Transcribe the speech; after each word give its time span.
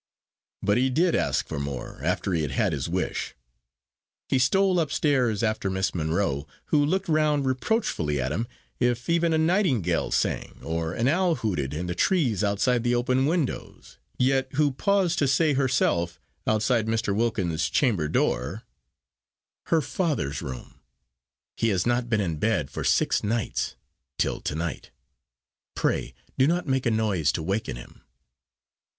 But 0.63 0.79
he 0.79 0.89
did 0.89 1.13
ask 1.13 1.47
for 1.47 1.59
more 1.59 2.01
after 2.03 2.33
he 2.33 2.41
had 2.41 2.49
had 2.49 2.73
his 2.73 2.89
wish. 2.89 3.35
He 4.29 4.39
stole 4.39 4.79
upstairs 4.79 5.43
after 5.43 5.69
Miss 5.69 5.93
Monro, 5.93 6.47
who 6.69 6.83
looked 6.83 7.07
round 7.07 7.45
reproachfully 7.45 8.19
at 8.19 8.31
him 8.31 8.47
if 8.79 9.07
even 9.11 9.31
a 9.31 9.37
nightingale 9.37 10.09
sang, 10.09 10.57
or 10.63 10.93
an 10.93 11.07
owl 11.07 11.35
hooted 11.35 11.71
in 11.75 11.85
the 11.85 11.93
trees 11.93 12.43
outside 12.43 12.83
the 12.83 12.95
open 12.95 13.27
windows, 13.27 13.99
yet 14.17 14.51
who 14.53 14.71
paused 14.71 15.19
to 15.19 15.27
say 15.27 15.53
herself, 15.53 16.19
outside 16.47 16.87
Mr. 16.87 17.15
Wilkins's 17.15 17.69
chamber 17.69 18.07
door, 18.07 18.63
"Her 19.67 19.83
father's 19.83 20.41
room; 20.41 20.79
he 21.57 21.67
has 21.69 21.85
not 21.85 22.09
been 22.09 22.21
in 22.21 22.37
bed 22.37 22.71
for 22.71 22.83
six 22.83 23.23
nights, 23.23 23.75
till 24.17 24.41
to 24.41 24.55
night; 24.55 24.89
pray 25.75 26.15
do 26.39 26.47
not 26.47 26.65
make 26.65 26.87
a 26.87 26.89
noise 26.89 27.31
to 27.33 27.43
waken 27.43 27.75
him." 27.75 28.01